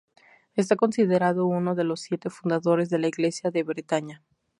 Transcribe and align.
Está 0.55 0.77
considerado 0.77 1.45
uno 1.45 1.75
de 1.75 1.83
los 1.83 1.99
siete 2.01 2.31
fundadores 2.31 2.89
de 2.89 2.97
la 2.97 3.07
iglesia 3.07 3.51
de 3.51 3.61
Bretaña. 3.61 4.23